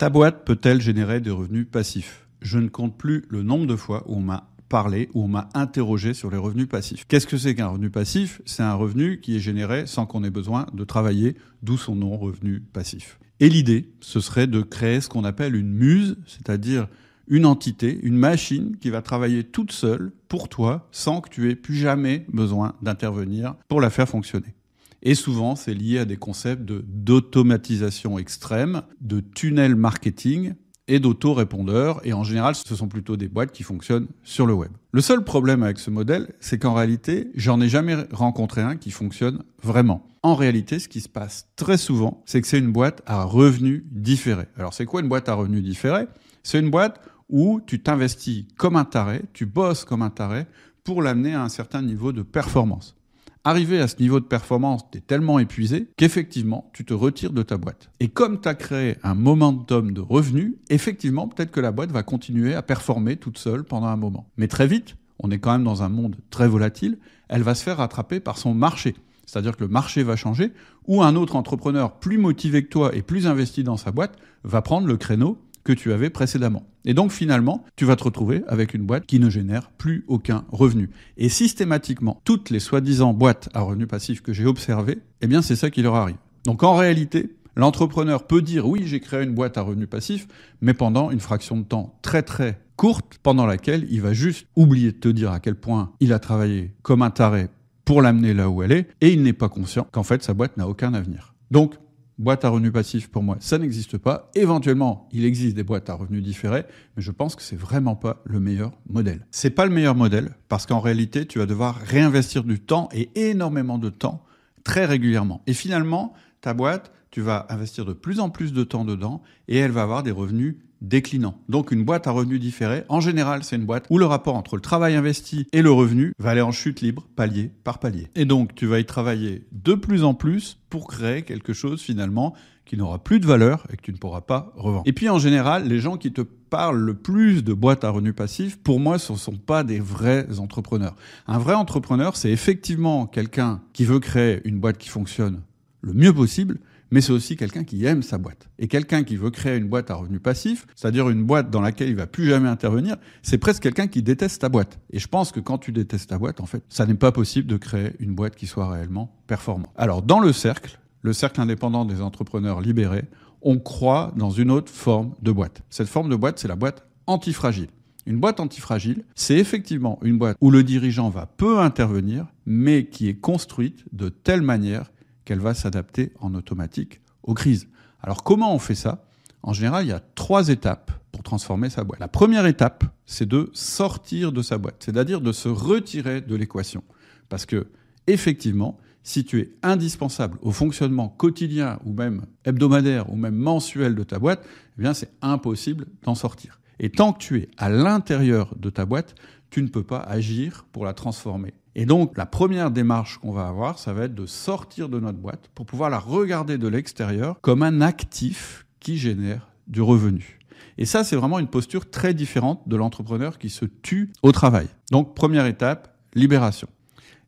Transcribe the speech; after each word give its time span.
Ta 0.00 0.08
boîte 0.08 0.46
peut-elle 0.46 0.80
générer 0.80 1.20
des 1.20 1.28
revenus 1.28 1.66
passifs? 1.70 2.26
Je 2.40 2.58
ne 2.58 2.68
compte 2.68 2.96
plus 2.96 3.26
le 3.28 3.42
nombre 3.42 3.66
de 3.66 3.76
fois 3.76 4.02
où 4.06 4.16
on 4.16 4.22
m'a 4.22 4.48
parlé, 4.70 5.10
où 5.12 5.24
on 5.24 5.28
m'a 5.28 5.50
interrogé 5.52 6.14
sur 6.14 6.30
les 6.30 6.38
revenus 6.38 6.68
passifs. 6.68 7.04
Qu'est-ce 7.06 7.26
que 7.26 7.36
c'est 7.36 7.54
qu'un 7.54 7.66
revenu 7.66 7.90
passif? 7.90 8.40
C'est 8.46 8.62
un 8.62 8.72
revenu 8.72 9.20
qui 9.20 9.36
est 9.36 9.40
généré 9.40 9.86
sans 9.86 10.06
qu'on 10.06 10.24
ait 10.24 10.30
besoin 10.30 10.64
de 10.72 10.84
travailler, 10.84 11.36
d'où 11.62 11.76
son 11.76 11.96
nom 11.96 12.16
revenu 12.16 12.60
passif. 12.60 13.20
Et 13.40 13.50
l'idée, 13.50 13.92
ce 14.00 14.20
serait 14.20 14.46
de 14.46 14.62
créer 14.62 15.02
ce 15.02 15.10
qu'on 15.10 15.24
appelle 15.24 15.54
une 15.54 15.70
muse, 15.70 16.16
c'est-à-dire 16.24 16.88
une 17.28 17.44
entité, 17.44 18.00
une 18.02 18.16
machine 18.16 18.78
qui 18.80 18.88
va 18.88 19.02
travailler 19.02 19.44
toute 19.44 19.70
seule 19.70 20.12
pour 20.28 20.48
toi 20.48 20.88
sans 20.92 21.20
que 21.20 21.28
tu 21.28 21.50
aies 21.50 21.56
plus 21.56 21.76
jamais 21.76 22.24
besoin 22.32 22.74
d'intervenir 22.80 23.54
pour 23.68 23.82
la 23.82 23.90
faire 23.90 24.08
fonctionner. 24.08 24.54
Et 25.02 25.14
souvent, 25.14 25.56
c'est 25.56 25.74
lié 25.74 25.98
à 25.98 26.04
des 26.04 26.16
concepts 26.16 26.62
d'automatisation 26.62 28.18
extrême, 28.18 28.82
de 29.00 29.20
tunnel 29.20 29.74
marketing 29.74 30.54
et 30.88 30.98
d'autorépondeurs. 31.00 32.00
Et 32.04 32.12
en 32.12 32.24
général, 32.24 32.54
ce 32.54 32.74
sont 32.74 32.88
plutôt 32.88 33.16
des 33.16 33.28
boîtes 33.28 33.52
qui 33.52 33.62
fonctionnent 33.62 34.08
sur 34.22 34.46
le 34.46 34.52
web. 34.52 34.72
Le 34.92 35.00
seul 35.00 35.24
problème 35.24 35.62
avec 35.62 35.78
ce 35.78 35.90
modèle, 35.90 36.34
c'est 36.40 36.58
qu'en 36.58 36.74
réalité, 36.74 37.30
j'en 37.34 37.60
ai 37.60 37.68
jamais 37.68 37.96
rencontré 38.12 38.60
un 38.60 38.76
qui 38.76 38.90
fonctionne 38.90 39.42
vraiment. 39.62 40.06
En 40.22 40.34
réalité, 40.34 40.78
ce 40.78 40.88
qui 40.88 41.00
se 41.00 41.08
passe 41.08 41.48
très 41.56 41.78
souvent, 41.78 42.22
c'est 42.26 42.42
que 42.42 42.46
c'est 42.46 42.58
une 42.58 42.72
boîte 42.72 43.02
à 43.06 43.24
revenus 43.24 43.84
différés. 43.90 44.48
Alors, 44.58 44.74
c'est 44.74 44.84
quoi 44.84 45.00
une 45.00 45.08
boîte 45.08 45.30
à 45.30 45.34
revenus 45.34 45.62
différés? 45.62 46.06
C'est 46.42 46.58
une 46.58 46.70
boîte 46.70 47.00
où 47.30 47.60
tu 47.64 47.80
t'investis 47.80 48.44
comme 48.58 48.76
un 48.76 48.84
taré, 48.84 49.22
tu 49.32 49.46
bosses 49.46 49.84
comme 49.84 50.02
un 50.02 50.10
taré 50.10 50.46
pour 50.84 51.00
l'amener 51.00 51.34
à 51.34 51.42
un 51.42 51.48
certain 51.48 51.80
niveau 51.80 52.12
de 52.12 52.22
performance. 52.22 52.96
Arrivé 53.42 53.80
à 53.80 53.88
ce 53.88 53.96
niveau 53.98 54.20
de 54.20 54.26
performance, 54.26 54.82
tu 54.90 54.98
es 54.98 55.00
tellement 55.00 55.38
épuisé 55.38 55.88
qu'effectivement, 55.96 56.70
tu 56.74 56.84
te 56.84 56.92
retires 56.92 57.32
de 57.32 57.42
ta 57.42 57.56
boîte. 57.56 57.90
Et 57.98 58.08
comme 58.08 58.38
tu 58.38 58.46
as 58.46 58.54
créé 58.54 58.96
un 59.02 59.14
momentum 59.14 59.92
de 59.92 60.02
revenus, 60.02 60.56
effectivement, 60.68 61.26
peut-être 61.26 61.50
que 61.50 61.60
la 61.60 61.72
boîte 61.72 61.90
va 61.90 62.02
continuer 62.02 62.54
à 62.54 62.60
performer 62.60 63.16
toute 63.16 63.38
seule 63.38 63.64
pendant 63.64 63.86
un 63.86 63.96
moment. 63.96 64.28
Mais 64.36 64.46
très 64.46 64.66
vite, 64.66 64.96
on 65.18 65.30
est 65.30 65.38
quand 65.38 65.52
même 65.52 65.64
dans 65.64 65.82
un 65.82 65.88
monde 65.88 66.16
très 66.28 66.48
volatile, 66.48 66.98
elle 67.30 67.42
va 67.42 67.54
se 67.54 67.62
faire 67.62 67.78
rattraper 67.78 68.20
par 68.20 68.36
son 68.36 68.52
marché. 68.52 68.94
C'est-à-dire 69.24 69.56
que 69.56 69.64
le 69.64 69.70
marché 69.70 70.02
va 70.02 70.16
changer, 70.16 70.52
ou 70.86 71.02
un 71.02 71.16
autre 71.16 71.34
entrepreneur 71.34 71.98
plus 71.98 72.18
motivé 72.18 72.62
que 72.62 72.68
toi 72.68 72.94
et 72.94 73.00
plus 73.00 73.26
investi 73.26 73.64
dans 73.64 73.78
sa 73.78 73.90
boîte 73.90 74.18
va 74.44 74.60
prendre 74.60 74.86
le 74.86 74.98
créneau 74.98 75.38
que 75.64 75.72
tu 75.72 75.92
avais 75.92 76.10
précédemment. 76.10 76.64
Et 76.84 76.94
donc 76.94 77.12
finalement, 77.12 77.64
tu 77.76 77.84
vas 77.84 77.96
te 77.96 78.04
retrouver 78.04 78.42
avec 78.48 78.74
une 78.74 78.82
boîte 78.82 79.06
qui 79.06 79.20
ne 79.20 79.30
génère 79.30 79.70
plus 79.70 80.04
aucun 80.08 80.44
revenu. 80.50 80.90
Et 81.16 81.28
systématiquement, 81.28 82.20
toutes 82.24 82.50
les 82.50 82.60
soi-disant 82.60 83.12
boîtes 83.12 83.48
à 83.54 83.60
revenus 83.60 83.88
passifs 83.88 84.22
que 84.22 84.32
j'ai 84.32 84.46
observées, 84.46 84.98
eh 85.20 85.26
bien 85.26 85.42
c'est 85.42 85.56
ça 85.56 85.70
qui 85.70 85.82
leur 85.82 85.94
arrive. 85.94 86.16
Donc 86.44 86.62
en 86.62 86.74
réalité, 86.74 87.36
l'entrepreneur 87.56 88.26
peut 88.26 88.42
dire 88.42 88.66
oui, 88.66 88.82
j'ai 88.86 89.00
créé 89.00 89.22
une 89.22 89.34
boîte 89.34 89.58
à 89.58 89.62
revenus 89.62 89.88
passifs, 89.88 90.26
mais 90.60 90.74
pendant 90.74 91.10
une 91.10 91.20
fraction 91.20 91.56
de 91.56 91.64
temps 91.64 91.98
très 92.02 92.22
très 92.22 92.60
courte, 92.76 93.18
pendant 93.22 93.44
laquelle 93.44 93.86
il 93.90 94.00
va 94.00 94.14
juste 94.14 94.46
oublier 94.56 94.92
de 94.92 94.96
te 94.98 95.08
dire 95.08 95.32
à 95.32 95.40
quel 95.40 95.54
point 95.54 95.92
il 96.00 96.14
a 96.14 96.18
travaillé 96.18 96.72
comme 96.82 97.02
un 97.02 97.10
taré 97.10 97.48
pour 97.84 98.00
l'amener 98.00 98.32
là 98.32 98.48
où 98.48 98.62
elle 98.62 98.72
est, 98.72 98.88
et 99.00 99.12
il 99.12 99.22
n'est 99.22 99.34
pas 99.34 99.48
conscient 99.48 99.86
qu'en 99.92 100.02
fait 100.02 100.22
sa 100.22 100.32
boîte 100.32 100.56
n'a 100.56 100.66
aucun 100.66 100.94
avenir. 100.94 101.34
Donc 101.50 101.74
boîte 102.20 102.44
à 102.44 102.50
revenus 102.50 102.72
passifs, 102.72 103.08
pour 103.08 103.22
moi, 103.22 103.36
ça 103.40 103.58
n'existe 103.58 103.98
pas. 103.98 104.30
Éventuellement, 104.34 105.08
il 105.10 105.24
existe 105.24 105.56
des 105.56 105.64
boîtes 105.64 105.88
à 105.88 105.94
revenus 105.94 106.22
différés, 106.22 106.64
mais 106.96 107.02
je 107.02 107.10
pense 107.10 107.34
que 107.34 107.42
c'est 107.42 107.56
vraiment 107.58 107.96
pas 107.96 108.22
le 108.24 108.40
meilleur 108.40 108.72
modèle. 108.88 109.26
C'est 109.30 109.50
pas 109.50 109.64
le 109.64 109.72
meilleur 109.72 109.94
modèle 109.94 110.36
parce 110.48 110.66
qu'en 110.66 110.80
réalité, 110.80 111.26
tu 111.26 111.38
vas 111.38 111.46
devoir 111.46 111.76
réinvestir 111.76 112.44
du 112.44 112.60
temps 112.60 112.88
et 112.92 113.10
énormément 113.14 113.78
de 113.78 113.88
temps 113.88 114.22
très 114.64 114.84
régulièrement. 114.84 115.42
Et 115.46 115.54
finalement, 115.54 116.12
ta 116.42 116.52
boîte, 116.54 116.92
tu 117.10 117.20
vas 117.20 117.46
investir 117.48 117.84
de 117.84 117.92
plus 117.92 118.20
en 118.20 118.30
plus 118.30 118.52
de 118.52 118.64
temps 118.64 118.84
dedans 118.84 119.22
et 119.48 119.56
elle 119.56 119.72
va 119.72 119.82
avoir 119.82 120.02
des 120.02 120.10
revenus 120.10 120.56
déclinants. 120.80 121.38
Donc 121.48 121.72
une 121.72 121.84
boîte 121.84 122.06
à 122.06 122.10
revenus 122.10 122.40
différés, 122.40 122.84
en 122.88 123.00
général, 123.00 123.44
c'est 123.44 123.56
une 123.56 123.66
boîte 123.66 123.86
où 123.90 123.98
le 123.98 124.06
rapport 124.06 124.36
entre 124.36 124.56
le 124.56 124.62
travail 124.62 124.94
investi 124.94 125.46
et 125.52 125.62
le 125.62 125.70
revenu 125.70 126.12
va 126.18 126.30
aller 126.30 126.40
en 126.40 126.52
chute 126.52 126.80
libre, 126.80 127.06
palier 127.16 127.50
par 127.64 127.78
palier. 127.78 128.08
Et 128.14 128.24
donc 128.24 128.54
tu 128.54 128.66
vas 128.66 128.78
y 128.78 128.84
travailler 128.84 129.44
de 129.52 129.74
plus 129.74 130.04
en 130.04 130.14
plus 130.14 130.58
pour 130.70 130.88
créer 130.88 131.22
quelque 131.22 131.52
chose 131.52 131.82
finalement 131.82 132.34
qui 132.64 132.76
n'aura 132.76 133.02
plus 133.02 133.18
de 133.18 133.26
valeur 133.26 133.66
et 133.72 133.76
que 133.76 133.82
tu 133.82 133.92
ne 133.92 133.96
pourras 133.96 134.20
pas 134.20 134.52
revendre. 134.54 134.84
Et 134.86 134.92
puis 134.92 135.08
en 135.08 135.18
général, 135.18 135.66
les 135.66 135.80
gens 135.80 135.96
qui 135.96 136.12
te 136.12 136.20
parlent 136.20 136.78
le 136.78 136.94
plus 136.94 137.42
de 137.42 137.52
boîtes 137.52 137.82
à 137.82 137.90
revenus 137.90 138.14
passifs, 138.14 138.58
pour 138.58 138.78
moi, 138.78 138.98
ce 138.98 139.12
ne 139.12 139.18
sont 139.18 139.36
pas 139.36 139.64
des 139.64 139.80
vrais 139.80 140.38
entrepreneurs. 140.38 140.94
Un 141.26 141.38
vrai 141.38 141.54
entrepreneur, 141.54 142.16
c'est 142.16 142.30
effectivement 142.30 143.06
quelqu'un 143.06 143.60
qui 143.72 143.84
veut 143.84 143.98
créer 143.98 144.40
une 144.44 144.60
boîte 144.60 144.78
qui 144.78 144.88
fonctionne 144.88 145.42
le 145.82 145.94
mieux 145.94 146.12
possible, 146.12 146.58
mais 146.90 147.00
c'est 147.00 147.12
aussi 147.12 147.36
quelqu'un 147.36 147.64
qui 147.64 147.84
aime 147.84 148.02
sa 148.02 148.18
boîte. 148.18 148.48
Et 148.58 148.68
quelqu'un 148.68 149.04
qui 149.04 149.16
veut 149.16 149.30
créer 149.30 149.56
une 149.56 149.68
boîte 149.68 149.90
à 149.90 149.94
revenus 149.94 150.20
passifs, 150.22 150.66
c'est-à-dire 150.74 151.08
une 151.08 151.24
boîte 151.24 151.50
dans 151.50 151.60
laquelle 151.60 151.88
il 151.88 151.96
va 151.96 152.06
plus 152.06 152.26
jamais 152.26 152.48
intervenir, 152.48 152.96
c'est 153.22 153.38
presque 153.38 153.62
quelqu'un 153.62 153.86
qui 153.86 154.02
déteste 154.02 154.40
ta 154.40 154.48
boîte. 154.48 154.78
Et 154.90 154.98
je 154.98 155.08
pense 155.08 155.32
que 155.32 155.40
quand 155.40 155.58
tu 155.58 155.72
détestes 155.72 156.10
ta 156.10 156.18
boîte, 156.18 156.40
en 156.40 156.46
fait, 156.46 156.62
ça 156.68 156.86
n'est 156.86 156.94
pas 156.94 157.12
possible 157.12 157.46
de 157.46 157.56
créer 157.56 157.92
une 158.00 158.14
boîte 158.14 158.36
qui 158.36 158.46
soit 158.46 158.70
réellement 158.70 159.16
performante. 159.26 159.70
Alors, 159.76 160.02
dans 160.02 160.20
le 160.20 160.32
cercle, 160.32 160.78
le 161.02 161.12
cercle 161.12 161.40
indépendant 161.40 161.84
des 161.84 162.02
entrepreneurs 162.02 162.60
libérés, 162.60 163.04
on 163.42 163.58
croit 163.58 164.12
dans 164.16 164.30
une 164.30 164.50
autre 164.50 164.70
forme 164.70 165.14
de 165.22 165.32
boîte. 165.32 165.62
Cette 165.70 165.88
forme 165.88 166.10
de 166.10 166.16
boîte, 166.16 166.38
c'est 166.38 166.48
la 166.48 166.56
boîte 166.56 166.86
antifragile. 167.06 167.68
Une 168.06 168.18
boîte 168.18 168.40
antifragile, 168.40 169.04
c'est 169.14 169.36
effectivement 169.36 169.98
une 170.02 170.18
boîte 170.18 170.36
où 170.40 170.50
le 170.50 170.62
dirigeant 170.62 171.10
va 171.10 171.26
peu 171.26 171.60
intervenir, 171.60 172.26
mais 172.46 172.86
qui 172.86 173.08
est 173.08 173.14
construite 173.14 173.84
de 173.92 174.08
telle 174.08 174.42
manière 174.42 174.90
qu'elle 175.30 175.38
va 175.38 175.54
s'adapter 175.54 176.10
en 176.18 176.34
automatique 176.34 177.00
aux 177.22 177.34
crises. 177.34 177.68
Alors 178.02 178.24
comment 178.24 178.52
on 178.52 178.58
fait 178.58 178.74
ça? 178.74 179.04
En 179.44 179.52
général, 179.52 179.84
il 179.84 179.90
y 179.90 179.92
a 179.92 180.00
trois 180.16 180.48
étapes 180.48 180.90
pour 181.12 181.22
transformer 181.22 181.70
sa 181.70 181.84
boîte. 181.84 182.00
La 182.00 182.08
première 182.08 182.46
étape, 182.46 182.82
c'est 183.06 183.28
de 183.28 183.48
sortir 183.52 184.32
de 184.32 184.42
sa 184.42 184.58
boîte, 184.58 184.82
c'est-à-dire 184.84 185.20
de 185.20 185.30
se 185.30 185.48
retirer 185.48 186.20
de 186.20 186.34
l'équation. 186.34 186.82
Parce 187.28 187.46
que, 187.46 187.68
effectivement, 188.08 188.76
si 189.04 189.24
tu 189.24 189.38
es 189.38 189.52
indispensable 189.62 190.36
au 190.42 190.50
fonctionnement 190.50 191.08
quotidien 191.08 191.78
ou 191.84 191.92
même 191.92 192.26
hebdomadaire 192.44 193.08
ou 193.08 193.14
même 193.14 193.36
mensuel 193.36 193.94
de 193.94 194.02
ta 194.02 194.18
boîte, 194.18 194.44
eh 194.78 194.82
bien 194.82 194.94
c'est 194.94 195.12
impossible 195.22 195.86
d'en 196.02 196.16
sortir. 196.16 196.58
Et 196.80 196.90
tant 196.90 197.12
que 197.12 197.20
tu 197.20 197.38
es 197.38 197.48
à 197.56 197.68
l'intérieur 197.68 198.52
de 198.58 198.68
ta 198.68 198.84
boîte, 198.84 199.14
tu 199.50 199.62
ne 199.62 199.68
peux 199.68 199.84
pas 199.84 200.00
agir 200.00 200.66
pour 200.72 200.84
la 200.84 200.92
transformer. 200.92 201.54
Et 201.80 201.86
donc, 201.86 202.18
la 202.18 202.26
première 202.26 202.70
démarche 202.70 203.16
qu'on 203.16 203.32
va 203.32 203.48
avoir, 203.48 203.78
ça 203.78 203.94
va 203.94 204.04
être 204.04 204.14
de 204.14 204.26
sortir 204.26 204.90
de 204.90 205.00
notre 205.00 205.16
boîte 205.16 205.48
pour 205.54 205.64
pouvoir 205.64 205.88
la 205.88 205.98
regarder 205.98 206.58
de 206.58 206.68
l'extérieur 206.68 207.40
comme 207.40 207.62
un 207.62 207.80
actif 207.80 208.66
qui 208.80 208.98
génère 208.98 209.48
du 209.66 209.80
revenu. 209.80 210.40
Et 210.76 210.84
ça, 210.84 211.04
c'est 211.04 211.16
vraiment 211.16 211.38
une 211.38 211.46
posture 211.46 211.88
très 211.88 212.12
différente 212.12 212.68
de 212.68 212.76
l'entrepreneur 212.76 213.38
qui 213.38 213.48
se 213.48 213.64
tue 213.64 214.12
au 214.22 214.30
travail. 214.30 214.66
Donc, 214.90 215.14
première 215.14 215.46
étape, 215.46 215.96
libération. 216.14 216.68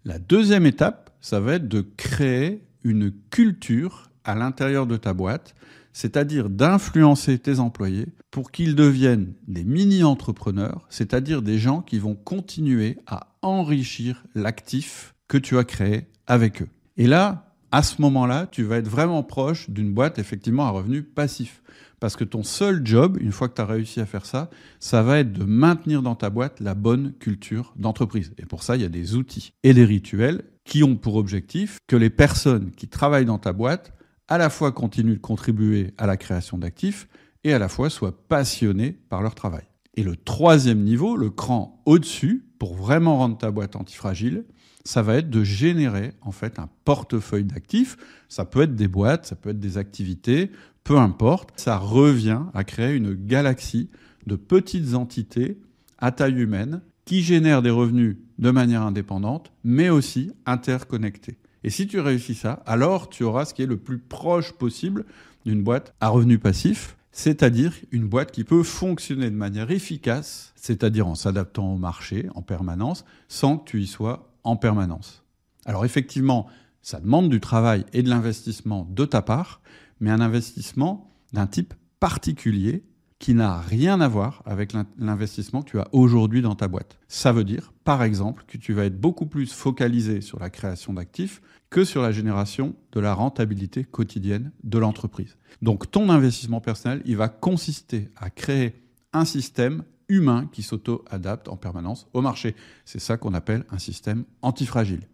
La 0.04 0.18
deuxième 0.18 0.66
étape, 0.66 1.16
ça 1.22 1.40
va 1.40 1.54
être 1.54 1.68
de 1.68 1.80
créer 1.96 2.62
une 2.84 3.10
culture 3.30 4.10
à 4.22 4.34
l'intérieur 4.34 4.86
de 4.86 4.98
ta 4.98 5.14
boîte, 5.14 5.54
c'est-à-dire 5.92 6.50
d'influencer 6.50 7.38
tes 7.38 7.58
employés 7.58 8.06
pour 8.30 8.50
qu'ils 8.50 8.74
deviennent 8.74 9.32
des 9.46 9.64
mini-entrepreneurs, 9.64 10.86
c'est-à-dire 10.88 11.42
des 11.42 11.58
gens 11.58 11.82
qui 11.82 11.98
vont 11.98 12.14
continuer 12.14 12.98
à 13.06 13.28
enrichir 13.42 14.24
l'actif 14.34 15.14
que 15.28 15.38
tu 15.38 15.58
as 15.58 15.64
créé 15.64 16.06
avec 16.26 16.62
eux. 16.62 16.68
Et 16.96 17.06
là, 17.06 17.52
à 17.70 17.82
ce 17.82 18.02
moment-là, 18.02 18.46
tu 18.50 18.62
vas 18.62 18.76
être 18.76 18.88
vraiment 18.88 19.22
proche 19.22 19.70
d'une 19.70 19.92
boîte 19.94 20.18
effectivement 20.18 20.66
à 20.66 20.70
revenu 20.70 21.02
passif. 21.02 21.62
Parce 22.00 22.16
que 22.16 22.24
ton 22.24 22.42
seul 22.42 22.84
job, 22.84 23.16
une 23.20 23.32
fois 23.32 23.48
que 23.48 23.54
tu 23.54 23.62
as 23.62 23.66
réussi 23.66 24.00
à 24.00 24.06
faire 24.06 24.26
ça, 24.26 24.50
ça 24.80 25.02
va 25.02 25.20
être 25.20 25.32
de 25.32 25.44
maintenir 25.44 26.02
dans 26.02 26.16
ta 26.16 26.30
boîte 26.30 26.60
la 26.60 26.74
bonne 26.74 27.12
culture 27.20 27.72
d'entreprise. 27.76 28.32
Et 28.38 28.44
pour 28.44 28.62
ça, 28.62 28.76
il 28.76 28.82
y 28.82 28.84
a 28.84 28.88
des 28.88 29.14
outils 29.14 29.52
et 29.62 29.72
des 29.72 29.84
rituels 29.84 30.42
qui 30.64 30.82
ont 30.82 30.96
pour 30.96 31.16
objectif 31.16 31.78
que 31.86 31.96
les 31.96 32.10
personnes 32.10 32.72
qui 32.72 32.88
travaillent 32.88 33.24
dans 33.24 33.38
ta 33.38 33.52
boîte 33.52 33.92
à 34.28 34.38
la 34.38 34.50
fois 34.50 34.72
continuent 34.72 35.14
de 35.14 35.18
contribuer 35.18 35.92
à 35.98 36.06
la 36.06 36.16
création 36.16 36.58
d'actifs 36.58 37.08
et 37.44 37.52
à 37.52 37.58
la 37.58 37.68
fois 37.68 37.90
soient 37.90 38.16
passionnés 38.28 38.92
par 39.08 39.22
leur 39.22 39.34
travail. 39.34 39.64
Et 39.94 40.02
le 40.02 40.16
troisième 40.16 40.82
niveau, 40.82 41.16
le 41.16 41.30
cran 41.30 41.82
au-dessus, 41.84 42.44
pour 42.58 42.74
vraiment 42.74 43.18
rendre 43.18 43.36
ta 43.36 43.50
boîte 43.50 43.76
antifragile, 43.76 44.44
ça 44.84 45.02
va 45.02 45.16
être 45.16 45.30
de 45.30 45.44
générer 45.44 46.12
en 46.22 46.32
fait 46.32 46.58
un 46.58 46.68
portefeuille 46.84 47.44
d'actifs. 47.44 47.96
Ça 48.28 48.44
peut 48.44 48.62
être 48.62 48.74
des 48.74 48.88
boîtes, 48.88 49.26
ça 49.26 49.36
peut 49.36 49.50
être 49.50 49.60
des 49.60 49.78
activités, 49.78 50.50
peu 50.82 50.98
importe. 50.98 51.50
Ça 51.56 51.76
revient 51.76 52.40
à 52.54 52.64
créer 52.64 52.94
une 52.94 53.14
galaxie 53.14 53.90
de 54.26 54.36
petites 54.36 54.94
entités 54.94 55.58
à 55.98 56.10
taille 56.10 56.40
humaine 56.40 56.80
qui 57.04 57.22
génèrent 57.22 57.62
des 57.62 57.70
revenus 57.70 58.16
de 58.38 58.50
manière 58.50 58.82
indépendante, 58.82 59.52
mais 59.62 59.88
aussi 59.88 60.32
interconnectés. 60.46 61.38
Et 61.64 61.70
si 61.70 61.86
tu 61.86 62.00
réussis 62.00 62.34
ça, 62.34 62.62
alors 62.66 63.08
tu 63.08 63.24
auras 63.24 63.44
ce 63.44 63.54
qui 63.54 63.62
est 63.62 63.66
le 63.66 63.76
plus 63.76 63.98
proche 63.98 64.52
possible 64.52 65.04
d'une 65.44 65.62
boîte 65.62 65.94
à 66.00 66.08
revenus 66.08 66.40
passifs, 66.40 66.96
c'est-à-dire 67.12 67.74
une 67.90 68.06
boîte 68.06 68.32
qui 68.32 68.44
peut 68.44 68.62
fonctionner 68.62 69.30
de 69.30 69.36
manière 69.36 69.70
efficace, 69.70 70.52
c'est-à-dire 70.56 71.06
en 71.06 71.14
s'adaptant 71.14 71.74
au 71.74 71.78
marché 71.78 72.28
en 72.34 72.42
permanence, 72.42 73.04
sans 73.28 73.58
que 73.58 73.70
tu 73.70 73.82
y 73.82 73.86
sois 73.86 74.32
en 74.44 74.56
permanence. 74.56 75.22
Alors 75.66 75.84
effectivement, 75.84 76.48
ça 76.80 76.98
demande 76.98 77.28
du 77.28 77.40
travail 77.40 77.84
et 77.92 78.02
de 78.02 78.08
l'investissement 78.08 78.88
de 78.90 79.04
ta 79.04 79.22
part, 79.22 79.60
mais 80.00 80.10
un 80.10 80.20
investissement 80.20 81.12
d'un 81.32 81.46
type 81.46 81.74
particulier 82.00 82.82
qui 83.22 83.34
n'a 83.34 83.60
rien 83.60 84.00
à 84.00 84.08
voir 84.08 84.42
avec 84.46 84.72
l'investissement 84.98 85.62
que 85.62 85.70
tu 85.70 85.78
as 85.78 85.86
aujourd'hui 85.92 86.42
dans 86.42 86.56
ta 86.56 86.66
boîte. 86.66 86.98
Ça 87.06 87.30
veut 87.30 87.44
dire, 87.44 87.72
par 87.84 88.02
exemple, 88.02 88.42
que 88.48 88.58
tu 88.58 88.72
vas 88.72 88.84
être 88.84 89.00
beaucoup 89.00 89.26
plus 89.26 89.52
focalisé 89.52 90.20
sur 90.20 90.40
la 90.40 90.50
création 90.50 90.92
d'actifs 90.92 91.40
que 91.70 91.84
sur 91.84 92.02
la 92.02 92.10
génération 92.10 92.74
de 92.90 92.98
la 92.98 93.14
rentabilité 93.14 93.84
quotidienne 93.84 94.50
de 94.64 94.76
l'entreprise. 94.78 95.36
Donc 95.62 95.88
ton 95.88 96.10
investissement 96.10 96.60
personnel, 96.60 97.00
il 97.04 97.16
va 97.16 97.28
consister 97.28 98.10
à 98.16 98.28
créer 98.28 98.82
un 99.12 99.24
système 99.24 99.84
humain 100.08 100.48
qui 100.50 100.64
s'auto-adapte 100.64 101.46
en 101.46 101.56
permanence 101.56 102.08
au 102.14 102.22
marché. 102.22 102.56
C'est 102.84 102.98
ça 102.98 103.18
qu'on 103.18 103.34
appelle 103.34 103.64
un 103.70 103.78
système 103.78 104.24
antifragile. 104.42 105.06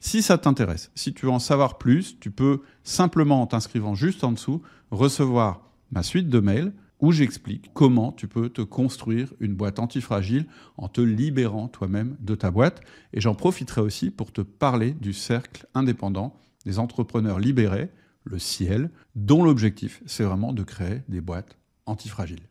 Si 0.00 0.20
ça 0.20 0.36
t'intéresse, 0.36 0.90
si 0.94 1.14
tu 1.14 1.24
veux 1.24 1.32
en 1.32 1.38
savoir 1.38 1.78
plus, 1.78 2.20
tu 2.20 2.30
peux 2.30 2.60
simplement 2.82 3.40
en 3.40 3.46
t'inscrivant 3.46 3.94
juste 3.94 4.22
en 4.22 4.32
dessous 4.32 4.60
recevoir 4.90 5.70
ma 5.92 6.02
suite 6.02 6.28
de 6.28 6.40
mails 6.40 6.74
où 7.04 7.12
j'explique 7.12 7.70
comment 7.74 8.12
tu 8.12 8.28
peux 8.28 8.48
te 8.48 8.62
construire 8.62 9.34
une 9.38 9.54
boîte 9.54 9.78
antifragile 9.78 10.46
en 10.78 10.88
te 10.88 11.02
libérant 11.02 11.68
toi-même 11.68 12.16
de 12.20 12.34
ta 12.34 12.50
boîte. 12.50 12.80
Et 13.12 13.20
j'en 13.20 13.34
profiterai 13.34 13.82
aussi 13.82 14.10
pour 14.10 14.32
te 14.32 14.40
parler 14.40 14.92
du 14.92 15.12
cercle 15.12 15.66
indépendant 15.74 16.34
des 16.64 16.78
entrepreneurs 16.78 17.38
libérés, 17.38 17.90
le 18.24 18.38
ciel, 18.38 18.90
dont 19.16 19.44
l'objectif, 19.44 20.02
c'est 20.06 20.24
vraiment 20.24 20.54
de 20.54 20.62
créer 20.62 21.02
des 21.08 21.20
boîtes 21.20 21.58
antifragiles. 21.84 22.48